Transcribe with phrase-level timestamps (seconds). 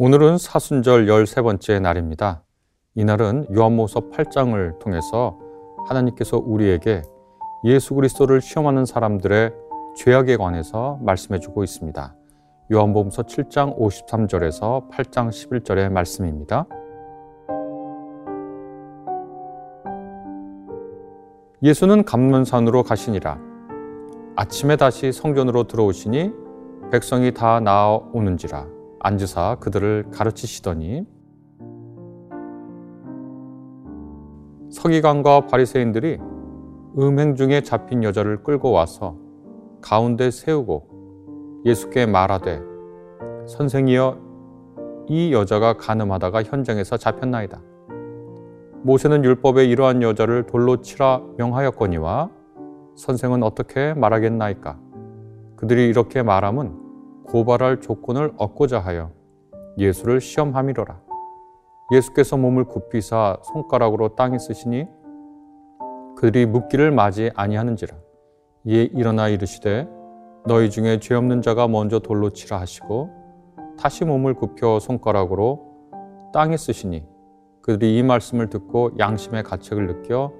[0.00, 2.44] 오늘은 사순절 13번째 날입니다.
[2.94, 5.36] 이날은 요한모서 8장을 통해서
[5.88, 7.02] 하나님께서 우리에게
[7.64, 9.52] 예수 그리스도를 시험하는 사람들의
[9.96, 12.14] 죄악에 관해서 말씀해 주고 있습니다.
[12.70, 16.66] 요한복음서 7장 53절에서 8장 11절의 말씀입니다.
[21.60, 23.36] 예수는 감문산으로 가시니라.
[24.36, 26.30] 아침에 다시 성전으로 들어오시니
[26.92, 28.77] 백성이 다 나오는지라.
[29.00, 31.06] 앉으사 그들을 가르치시더니
[34.70, 36.18] 서기관과 바리새인들이
[36.98, 39.16] 음행 중에 잡힌 여자를 끌고 와서
[39.80, 42.60] 가운데 세우고 예수께 말하되
[43.46, 44.28] 선생이여
[45.08, 47.62] 이 여자가 가늠하다가 현장에서 잡혔나이다.
[48.82, 52.30] 모세는 율법에 이러한 여자를 돌로 치라 명하였거니와
[52.96, 54.78] 선생은 어떻게 말하겠나이까?
[55.56, 56.87] 그들이 이렇게 말함은
[57.28, 59.10] 고발할 조건을 얻고자 하여
[59.76, 61.00] 예수를 시험함이로라.
[61.92, 64.86] 예수께서 몸을 굽히사 손가락으로 땅에 쓰시니
[66.16, 67.96] 그들이 묻기를 맞이 아니하는지라.
[68.64, 69.88] 이에 일어나 이르시되
[70.46, 73.10] 너희 중에 죄 없는 자가 먼저 돌로 치라 하시고
[73.78, 77.06] 다시 몸을 굽혀 손가락으로 땅에 쓰시니
[77.62, 80.32] 그들이 이 말씀을 듣고 양심의 가책을 느껴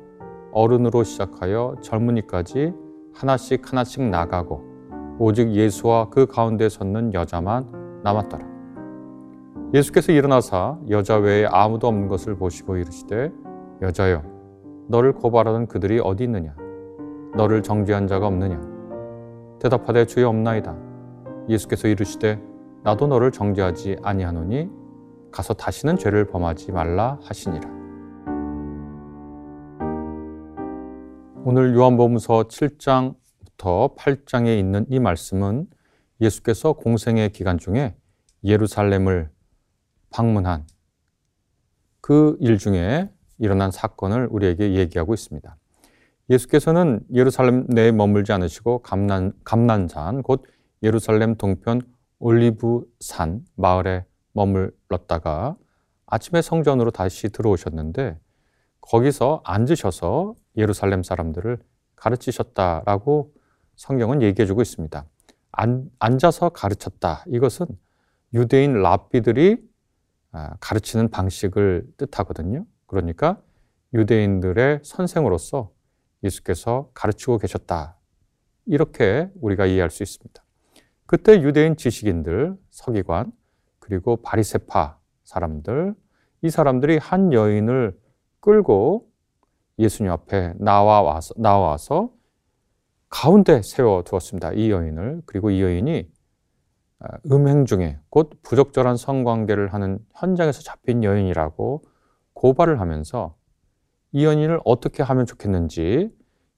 [0.53, 2.73] 어른으로 시작하여 젊은이까지
[3.15, 4.68] 하나씩 하나씩 나가고
[5.21, 8.47] 오직 예수와 그 가운데 섰는 여자만 남았더라.
[9.75, 13.33] 예수께서 일어나사 여자 외에 아무도 없는 것을 보시고 이르시되
[13.83, 14.23] 여자여
[14.89, 16.55] 너를 고발하는 그들이 어디 있느냐?
[17.35, 18.61] 너를 정죄한 자가 없느냐?
[19.61, 20.77] 대답하되 주여 없나이다.
[21.49, 22.41] 예수께서 이르시되
[22.85, 24.71] 나도 너를 정죄하지 아니하노니
[25.33, 27.69] 가서 다시는 죄를 범하지 말라 하시니라.
[31.45, 33.15] 오늘 요한복음서 7장
[33.59, 35.67] 1장 8장에 있는 이 말씀은
[36.21, 37.95] 예수께서 공생의 기간 중에
[38.45, 39.31] 예루살렘을
[40.11, 40.67] 방문한
[42.01, 45.57] 그 일 중에 일어난 사건을 우리에게 얘기하고 있습니다.
[46.31, 50.45] 예수께서는 예루살렘 내에 머물지 않으시고 감난, 감난산, 곧
[50.83, 51.83] 예루살렘 동편
[52.19, 55.57] 올리브산 마을에 머물렀다가
[56.07, 58.19] 아침에 성전으로 다시 들어오셨는데
[58.81, 61.59] 거기서 앉으셔서 예루살렘 사람들을
[61.97, 63.38] 가르치셨다라고
[63.79, 65.05] 성경은 얘기해 주고 있습니다.
[65.53, 67.25] 안, 앉아서 가르쳤다.
[67.29, 67.67] 이것은
[68.35, 69.57] 유대인 랍비들이
[70.33, 72.67] 아, 가르치는 방식을 뜻하거든요.
[72.87, 73.41] 그러니까
[73.95, 75.71] 유대인들의 선생으로서
[76.25, 77.97] 예수께서 가르치고 계셨다.
[78.67, 80.43] 이렇게 우리가 이해할 수 있습니다.
[81.07, 83.31] 그때 유대인 지식인들, 서기관,
[83.79, 85.95] 그리고 바리세파 사람들,
[86.43, 87.97] 이 사람들이 한 여인을
[88.41, 89.09] 끌고
[89.79, 92.18] 예수님 앞에 나와와서, 나와서
[93.09, 94.53] 가운데 세워 두었습니다.
[94.53, 95.23] 이 여인을.
[95.27, 96.09] 그리고 이 여인이
[97.01, 101.85] 아, 음행 중에 곧 부적절한 성관계를 하는 현장에서 잡힌 여인이라고
[102.35, 103.37] 고발을 하면서
[104.13, 106.11] 이 여인을 어떻게 하면 좋겠는지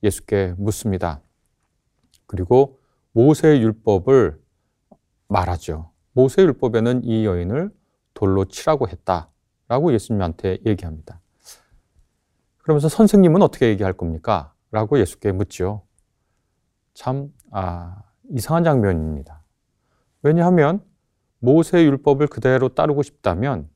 [0.02, 1.20] 예수께 묻습니다.
[2.26, 2.78] 그리고
[3.12, 4.40] 모세 율법을
[5.28, 5.90] 말하죠.
[6.12, 7.70] 모세 율법에는 이 여인을
[8.14, 11.20] 돌로 치라고 했다라고 예수님한테 얘기합니다.
[12.58, 14.54] 그러면서 선생님은 어떻게 얘기할 겁니까?
[14.70, 15.82] 라고 예수께 묻죠.
[17.00, 19.42] 참 아, 이상한 장면입니다.
[20.22, 20.84] 왜냐하면
[21.38, 23.70] 모세 율법을 그대로 따르고 싶다면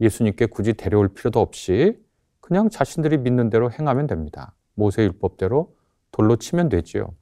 [0.00, 2.00] 예수님께 굳이 데려올 필요도 없이
[2.38, 4.54] 그냥 자신들이 믿는 대로 행하면 됩니다.
[4.74, 5.74] 모세 율법대로
[6.12, 7.12] 돌로 치면 되지요.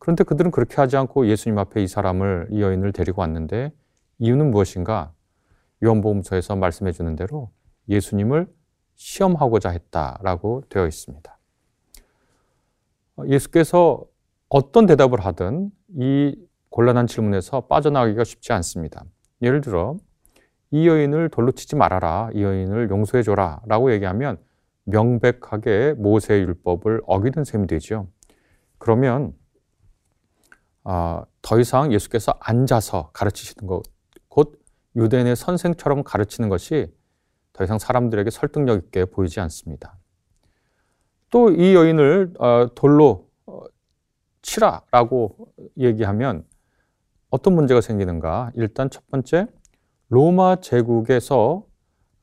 [0.00, 3.72] 그런데 그들은 그렇게 하지 않고 예수님 앞에 이 사람을 이 여인을 데리고 왔는데
[4.18, 5.12] 이유는 무엇인가?
[5.84, 7.52] 요한복음서에서 말씀해 주는 대로
[7.88, 8.52] 예수님을
[8.96, 11.38] 시험하고자 했다라고 되어 있습니다.
[13.28, 14.12] 예수께서
[14.48, 16.36] 어떤 대답을 하든 이
[16.70, 19.04] 곤란한 질문에서 빠져나가기가 쉽지 않습니다.
[19.42, 19.96] 예를 들어
[20.70, 22.30] 이 여인을 돌로 치지 말아라.
[22.34, 23.62] 이 여인을 용서해 줘라.
[23.66, 24.38] 라고 얘기하면
[24.84, 28.08] 명백하게 모세 율법을 어기는 셈이 되죠.
[28.78, 29.32] 그러면
[30.82, 33.82] 어, 더 이상 예수께서 앉아서 가르치시는 것,
[34.28, 34.60] 곧
[34.96, 36.92] 유대인의 선생처럼 가르치는 것이
[37.52, 39.98] 더 이상 사람들에게 설득력 있게 보이지 않습니다.
[41.30, 43.23] 또 이 여인을 어, 돌로
[44.44, 45.36] 치라라고
[45.78, 46.44] 얘기하면
[47.30, 48.52] 어떤 문제가 생기는가?
[48.54, 49.46] 일단 첫 번째,
[50.08, 51.66] 로마 제국에서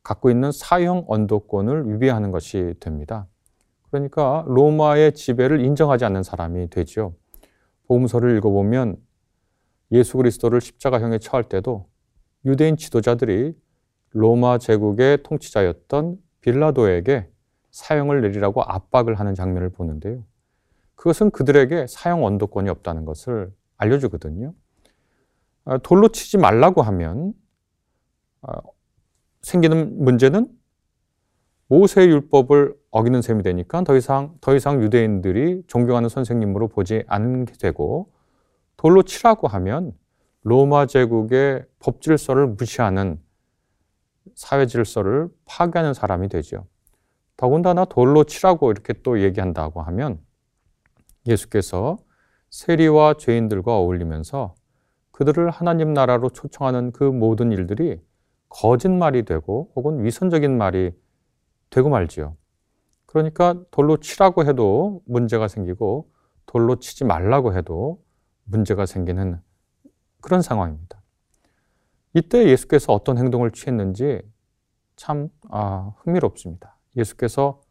[0.04, 3.28] 갖고 있는 사형 언도권을 위배하는 것이 됩니다.
[3.90, 7.16] 그러니까 로마의 지배를 인정하지 않는 사람이 되죠.
[7.88, 8.96] 보험서를 읽어보면
[9.92, 11.90] 예수 그리스도를 십자가형에 처할 때도
[12.46, 13.54] 유대인 지도자들이
[14.12, 17.30] 로마 제국의 통치자였던 빌라도에게
[17.72, 20.24] 사형을 내리라고 압박을 하는 장면을 보는데요.
[21.02, 24.54] 그것은 그들에게 사형 원도권이 없다는 것을 알려주거든요.
[25.66, 27.34] 아, 돌로 치지 말라고 하면
[28.44, 28.52] 어,
[29.42, 30.48] 생기는 문제는
[31.68, 38.12] 모세 율법을 어기는 셈이 되니까 더 이상 더 이상 유대인들이 존경하는 선생님으로 보지 않게 되고
[38.78, 39.94] 돌로 치라고 하면
[40.44, 43.20] 로마 제국의 법 질서를 무시하는
[44.36, 46.68] 사회 질서를 파괴하는 사람이 되죠.
[47.38, 50.20] 더군다나 돌로 치라고 이렇게 또 얘기한다고 하면
[51.28, 51.98] 예수께서
[52.50, 54.56] 세리와 죄인들과 어울리면서
[55.12, 58.02] 그들을 하나님 나라로 초청하는 그 모든 일들이
[58.50, 60.92] 거짓말이 되고 혹은 위선적인 말이
[61.70, 62.36] 되고 말지요.
[63.06, 66.12] 그러니까 돌로 치라고 해도 문제가 생기고
[66.46, 68.04] 돌로 치지 말라고 해도
[68.44, 69.40] 문제가 생기는
[70.22, 71.02] 그런 상황입니다.
[72.14, 74.22] 이때 예수께서 어떤 행동을 취했는지
[74.96, 76.78] 참 아, 흥미롭습니다.
[76.98, 77.62] 예수께서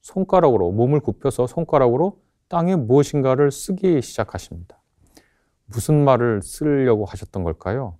[0.00, 4.80] 손가락으로 몸을 굽혀서 손가락으로 땅에 무엇인가를 쓰기 시작하십니다.
[5.66, 7.98] 무슨 말을 쓰려고 하셨던 걸까요?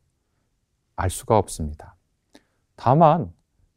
[0.96, 1.96] 알 수가 없습니다.
[2.76, 3.32] 다만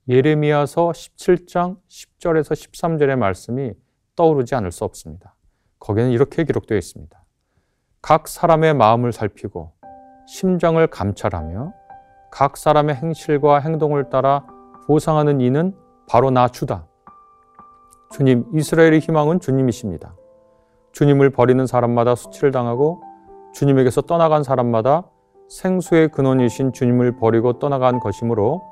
[0.10, 3.74] 예레미야서 17장 10절에서 13절의 말씀이
[4.16, 5.36] 떠오르지 않을 수 없습니다.
[5.80, 7.24] 거기는 이렇게 기록되어 있습니다.
[8.02, 9.74] 각 사람의 마음을 살피고
[10.28, 11.74] 심정을 감찰하며
[12.32, 14.46] 각 사람의 행실과 행동을 따라
[14.86, 15.76] 보상하는 이는
[16.08, 16.88] 바로 나 주다.
[18.12, 20.16] 주님, 이스라엘의 희망은 주님이십니다.
[20.98, 23.04] 주님을 버리는 사람마다 수치를 당하고
[23.54, 25.08] 주님에게서 떠나간 사람마다
[25.48, 28.64] 생수의 근원이신 주님을 버리고 떠나간 것이므로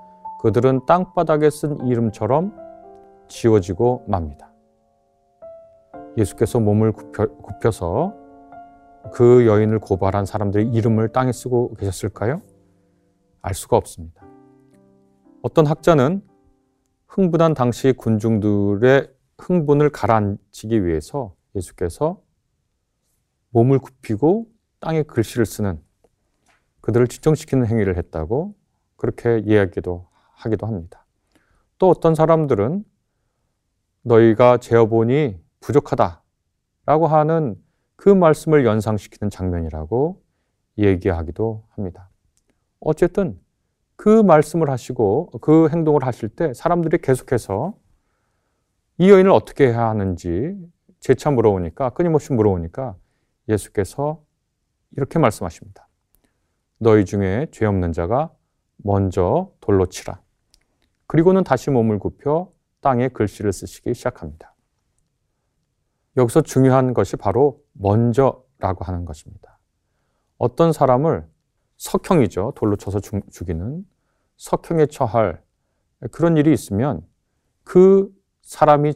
[0.42, 2.51] 그들은 땅바닥에 쓴 이름처럼
[3.27, 4.51] 지워지고 맙니다.
[6.18, 12.42] 예수께서 몸을 굽혀, 서그 여인을 고발한 사람들의 이름을 땅에 쓰고 계셨을까요?
[13.44, 14.24] 알 수가 없습니다.
[15.44, 16.24] 어떤 학자는
[17.07, 22.22] 흥분한 당시 군중들의 흥분을 가라앉히기 위해서 예수께서
[23.50, 24.48] 몸을 굽히고
[24.80, 25.81] 땅에 글씨를 쓰는
[26.81, 28.56] 그들을 지정시키는 행위를 했다고
[28.96, 31.06] 그렇게 이야기도 하기도 합니다.
[31.78, 32.84] 또 어떤 사람들은
[34.04, 36.22] 너희가 재어보니 부족하다
[36.86, 37.56] 라고 하는
[37.96, 40.22] 그 말씀을 연상시키는 장면이라고
[40.78, 42.10] 얘기하기도 합니다.
[42.80, 43.40] 어쨌든
[43.96, 47.75] 그 말씀을 하시고 그 행동을 하실 때 사람들이 계속해서
[48.98, 50.56] 이 여인을 어떻게 해야 하는지
[51.06, 52.96] 재차 물어오니까 끊임없이 물어오니까
[53.48, 54.24] 예수께서
[54.98, 55.88] 이렇게 말씀하십니다.
[56.80, 58.34] 너희 중에 죄 없는 자가
[58.78, 60.19] 먼저 돌로 치라.
[61.06, 64.56] 그리고는 다시 몸을 굽혀 땅에 글씨를 쓰시기 시작합니다.
[66.18, 69.60] 여기서 중요한 것이 바로 먼저라고 하는 것입니다.
[70.40, 71.30] 어떤 사람을
[71.78, 72.54] 석형이죠.
[72.56, 73.00] 돌로 쳐서
[73.30, 73.86] 죽이는
[74.38, 75.44] 석형에 처할
[76.10, 77.08] 그런 일이 있으면
[77.63, 78.12] 그
[78.42, 78.94] 사람이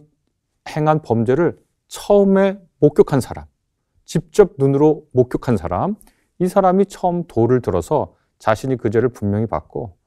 [0.76, 3.46] 행한 범죄를 처음에 목격한 사람,
[4.06, 5.96] 직접 눈으로 목격한 사람,
[6.40, 9.98] 이 사람이 처음 돌을 들어서 자신이 그 죄를 분명히 받고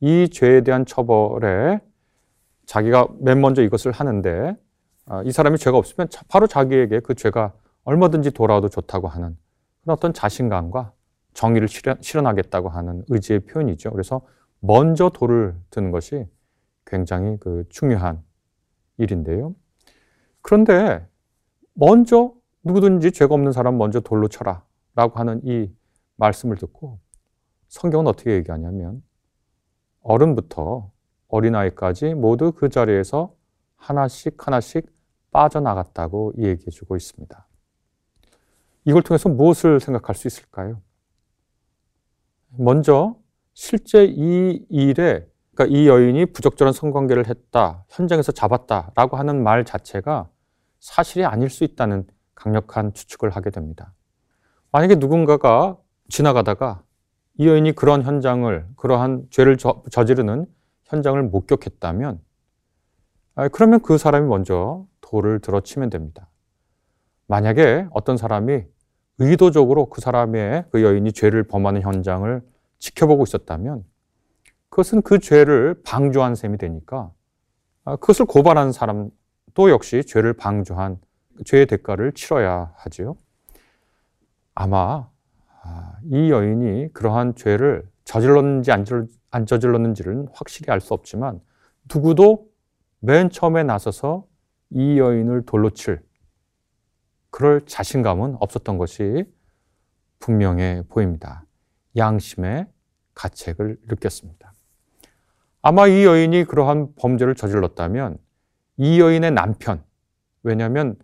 [0.00, 1.80] 이 죄에 대한 처벌에
[2.66, 4.54] 자기가 맨 먼저 이것을 하는데
[5.06, 7.54] 아, 이 사람이 죄가 없으면 바로 자기에게 그 죄가
[7.84, 9.38] 얼마든지 돌아와도 좋다고 하는
[9.82, 10.92] 그런 어떤 자신감과
[11.32, 13.90] 정의를 실현, 하겠다고 하는 의지의 표현이죠.
[13.90, 14.20] 그래서
[14.60, 16.26] 먼저 돌을 드는 것이
[16.84, 18.22] 굉장히 그 중요한
[18.98, 19.54] 일인데요.
[20.42, 21.06] 그런데
[21.80, 22.32] 먼저
[22.64, 24.64] 누구든지 죄가 없는 사람 먼저 돌로 쳐라
[24.96, 25.70] 라고 하는 이
[26.16, 26.98] 말씀을 듣고
[27.68, 29.00] 성경은 어떻게 얘기하냐면
[30.00, 30.90] 어른부터
[31.28, 33.32] 어린아이까지 모두 그 자리에서
[33.76, 34.90] 하나씩 하나씩
[35.30, 37.46] 빠져나갔다고 얘기해 주고 있습니다.
[38.84, 40.80] 이걸 통해서 무엇을 생각할 수 있을까요?
[42.56, 43.16] 먼저
[43.54, 50.28] 실제 이 일에 그러니까 이 여인이 부적절한 성관계를 했다, 현장에서 잡았다라고 하는 말 자체가
[50.80, 53.92] 사실이 아닐 수 있다는 강력한 추측을 하게 됩니다.
[54.70, 55.76] 만약에 누군가가
[56.08, 56.82] 지나가다가
[57.36, 60.46] 이 여인이 그런 현장을, 그러한 죄를 저, 저지르는
[60.84, 62.20] 현장을 목격했다면,
[63.36, 66.28] 아, 그러면 그 사람이 먼저 돌을 들어 치면 됩니다.
[67.28, 68.64] 만약에 어떤 사람이
[69.18, 72.42] 의도적으로 그 사람의 그 여인이 죄를 범하는 현장을
[72.78, 73.84] 지켜보고 있었다면,
[74.68, 77.12] 그것은 그 죄를 방조한 셈이 되니까,
[77.84, 79.10] 아, 그것을 고발한 사람
[79.58, 81.00] 도 역시 죄를 방조한
[81.44, 83.16] 죄의 대가를 치러야 하지요.
[84.54, 85.10] 아마
[85.64, 91.40] 아, 이 여인이 그러한 죄를 저질렀는지 안 저질렀는지를 확실히 알 수 없지만
[91.92, 92.48] 누구도
[93.00, 94.28] 맨 처음에 나서서
[94.70, 96.02] 이 여인을 돌로 칠
[97.30, 99.24] 그럴 자신감은 없었던 것이
[100.20, 101.44] 분명해 보입니다.
[101.96, 102.68] 양심의
[103.14, 104.52] 가책을 느꼈습니다.
[105.62, 108.18] 아마 이 여인이 그러한 범죄를 저질렀다면
[108.78, 109.82] 이 여인의 남편,
[110.44, 110.96] 왜냐하면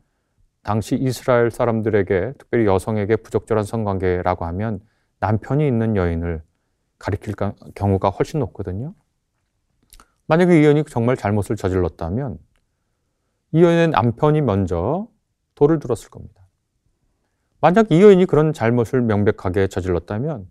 [0.62, 4.81] 당시 이스라엘 사람들에게 특별히 여성에게 부적절한 성관계라고 하면
[5.19, 6.43] 남편이 있는 여인을
[6.99, 7.35] 가리킬
[7.75, 8.95] 경우가 훨씬 높거든요.
[10.26, 12.38] 만약에 이 여인이 정말 잘못을 저질렀다면
[13.52, 15.09] 이 여인의 남편이 먼저
[15.57, 16.47] 돌을 들었을 겁니다.
[17.61, 20.49] 만약 이 여인이 그런 잘못을 명백하게 저질렀다면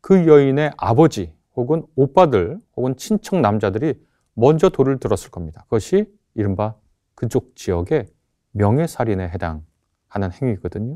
[0.00, 3.94] 그 여인의 아버지 혹은 오빠들 혹은 친척 남자들이
[4.34, 5.62] 먼저 돌을 들었을 겁니다.
[5.62, 6.06] 그것이
[6.36, 6.76] 이른바
[7.14, 8.06] 그쪽 지역의
[8.52, 10.94] 명예살인에 해당하는 행위거든요.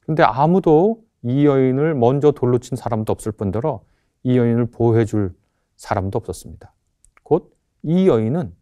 [0.00, 3.84] 그런데 아무도 이 여인을 먼저 돌로 친 사람도 없을 뿐더러
[4.22, 5.34] 이 여인을 보호해 줄
[5.76, 6.72] 사람도 없었습니다.
[7.24, 8.54] 곧 이 여인은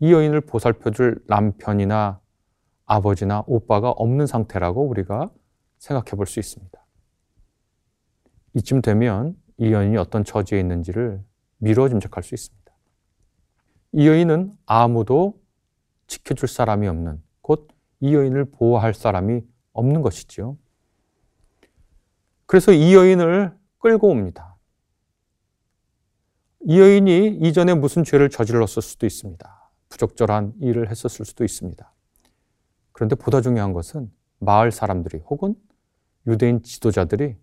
[0.00, 2.20] 이 여인을 보살펴 줄 남편이나
[2.84, 5.30] 아버지나 오빠가 없는 상태라고 우리가
[5.78, 6.78] 생각해 볼 수 있습니다.
[8.54, 11.22] 이쯤 되면 이 여인이 어떤 처지에 있는지를
[11.58, 12.59] 미뤄 짐작할 수 있습니다.
[13.92, 15.40] 이 여인은 아무도
[16.06, 17.70] 지켜줄 사람이 없는, 곧
[18.00, 19.42] 이 여인을 보호할 사람이
[19.72, 20.56] 없는 것이지요.
[22.46, 24.56] 그래서 이 여인을 끌고 옵니다.
[26.62, 29.70] 이 여인이 이전에 무슨 죄를 저질렀을 수도 있습니다.
[29.88, 31.92] 부적절한 일을 했었을 수도 있습니다.
[32.92, 35.54] 그런데 보다 중요한 것은 마을 사람들이 혹은
[36.26, 37.36] 유대인 지도자들이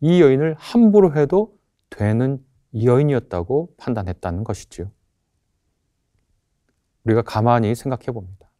[0.00, 1.58] 이 여인을 함부로 해도
[1.90, 4.90] 되는 여인이었다고 판단했다는 것이지요.
[7.06, 8.50] 우리가 가만히 생각해 봅니다.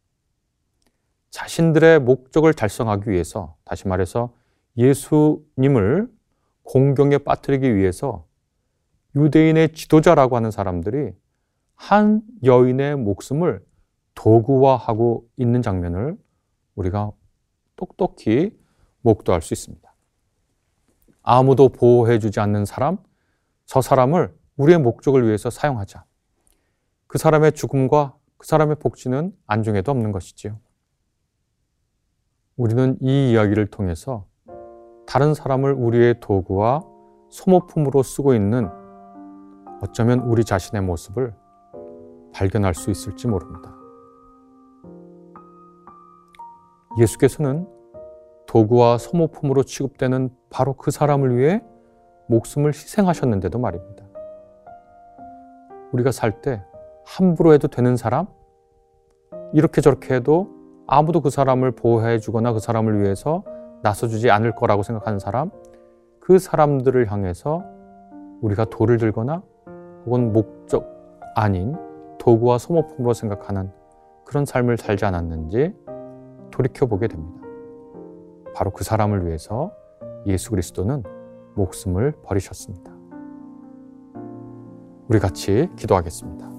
[1.31, 4.33] 자신들의 목적을 달성하기 위해서, 다시 말해서
[4.77, 6.09] 예수님을
[6.63, 8.27] 공경에 빠뜨리기 위해서
[9.17, 11.13] 유대인의 지도자라고 하는 사람들이
[11.75, 13.65] 한 여인의 목숨을
[14.15, 16.17] 도구화하고 있는 장면을
[16.75, 17.13] 우리가
[17.75, 18.57] 똑똑히
[19.01, 19.95] 목도할 수 있습니다.
[21.23, 22.99] 아무도 보호해주지 않는 사람,
[23.65, 26.05] 저 사람을 우리의 목적을 위해서 사용하자.
[27.07, 30.59] 그 사람의 죽음과 그 사람의 복지는 안중에도 없는 것이지요.
[32.57, 34.27] 우리는 이 이야기를 통해서
[35.07, 36.83] 다른 사람을 우리의 도구와
[37.31, 38.69] 소모품으로 쓰고 있는
[39.83, 41.35] 어쩌면 우리 자신의 모습을
[42.33, 43.75] 발견할 수 있을지 모릅니다.
[46.99, 47.69] 예수께서는
[48.47, 51.63] 도구와 소모품으로 취급되는 바로 그 사람을 위해
[52.29, 54.05] 목숨을 희생하셨는데도 말입니다.
[55.93, 56.65] 우리가 살 때
[57.07, 58.27] 함부로 해도 되는 사람,
[59.53, 60.49] 이렇게 저렇게 해도
[60.89, 63.45] 아무도 그 사람을 보호해 주거나 그 사람을 위해서
[63.83, 65.51] 나서주지 않을 거라고 생각하는 사람,
[66.19, 67.63] 그 사람들을 향해서
[68.41, 69.43] 우리가 돌을 들거나
[70.05, 70.85] 혹은 목적
[71.37, 71.77] 아닌
[72.19, 73.71] 도구와 소모품으로 생각하는
[74.25, 75.75] 그런 삶을 살지 않았는지
[76.51, 77.41] 돌이켜보게 됩니다.
[78.55, 79.71] 바로 그 사람을 위해서
[80.27, 81.05] 예수 그리스도는
[81.55, 82.93] 목숨을 버리셨습니다.
[85.09, 86.56] 우리 같이 기도하겠습니다.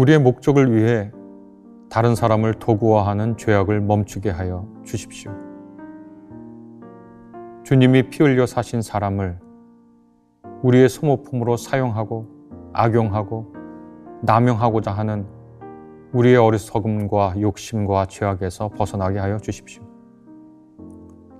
[0.00, 1.12] 우리의 목적을 위해
[1.90, 5.30] 다른 사람을 도구화하는 죄악을 멈추게 하여 주십시오.
[7.64, 9.38] 주님이 피 흘려 사신 사람을
[10.62, 12.26] 우리의 소모품으로 사용하고
[12.72, 13.52] 악용하고
[14.22, 15.26] 남용하고자 하는
[16.12, 19.82] 우리의 어리석음과 욕심과 죄악에서 벗어나게 하여 주십시오.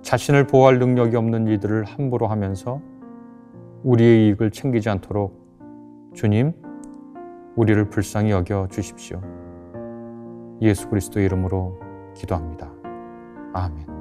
[0.03, 2.79] 자신을 보호할 능력이 없는 이들을 함부로 하면서
[3.81, 6.53] 우리의 이익을 챙기지 않도록 주님,
[7.55, 9.21] 우리를 불쌍히 여겨 주십시오.
[10.61, 11.79] 예수 그리스도 이름으로
[12.15, 12.71] 기도합니다.
[13.53, 14.00] 아멘.